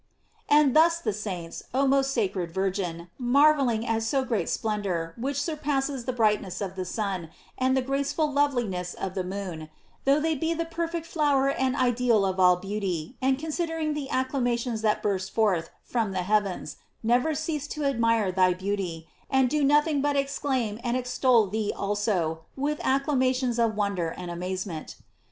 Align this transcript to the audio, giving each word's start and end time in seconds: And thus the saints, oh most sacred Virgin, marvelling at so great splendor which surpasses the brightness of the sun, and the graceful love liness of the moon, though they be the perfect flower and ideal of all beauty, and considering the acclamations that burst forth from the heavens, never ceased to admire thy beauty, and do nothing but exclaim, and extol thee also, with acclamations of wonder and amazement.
And 0.49 0.75
thus 0.75 0.97
the 0.97 1.13
saints, 1.13 1.61
oh 1.75 1.85
most 1.87 2.09
sacred 2.09 2.49
Virgin, 2.51 3.09
marvelling 3.19 3.85
at 3.85 4.01
so 4.01 4.23
great 4.25 4.49
splendor 4.49 5.13
which 5.15 5.39
surpasses 5.39 6.05
the 6.05 6.11
brightness 6.11 6.59
of 6.59 6.75
the 6.75 6.85
sun, 6.85 7.29
and 7.55 7.77
the 7.77 7.83
graceful 7.83 8.27
love 8.33 8.53
liness 8.53 8.95
of 8.95 9.13
the 9.13 9.23
moon, 9.23 9.69
though 10.05 10.19
they 10.19 10.33
be 10.33 10.55
the 10.55 10.65
perfect 10.65 11.05
flower 11.05 11.49
and 11.49 11.75
ideal 11.75 12.25
of 12.25 12.39
all 12.39 12.55
beauty, 12.55 13.15
and 13.21 13.37
considering 13.37 13.93
the 13.93 14.09
acclamations 14.09 14.81
that 14.81 15.03
burst 15.03 15.29
forth 15.29 15.69
from 15.83 16.13
the 16.13 16.23
heavens, 16.23 16.77
never 17.03 17.35
ceased 17.35 17.69
to 17.73 17.83
admire 17.85 18.31
thy 18.31 18.55
beauty, 18.55 19.07
and 19.29 19.51
do 19.51 19.63
nothing 19.63 20.01
but 20.01 20.15
exclaim, 20.15 20.79
and 20.83 20.97
extol 20.97 21.45
thee 21.45 21.71
also, 21.75 22.39
with 22.55 22.79
acclamations 22.79 23.59
of 23.59 23.75
wonder 23.75 24.09
and 24.09 24.31
amazement. 24.31 24.95